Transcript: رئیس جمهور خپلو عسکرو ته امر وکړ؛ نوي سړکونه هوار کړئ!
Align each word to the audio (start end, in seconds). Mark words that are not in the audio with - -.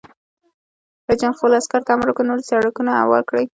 رئیس 1.07 1.19
جمهور 1.21 1.37
خپلو 1.39 1.57
عسکرو 1.61 1.85
ته 1.85 1.91
امر 1.93 2.07
وکړ؛ 2.07 2.23
نوي 2.29 2.43
سړکونه 2.51 2.91
هوار 3.01 3.23
کړئ! 3.29 3.45